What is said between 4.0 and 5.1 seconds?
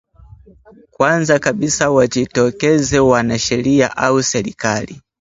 serikali